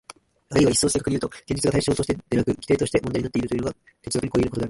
[0.49, 4.59] あるいは一層正確にいうと、現実が対象としてでなく基底として問題になってくるというのが哲学に固有なことである。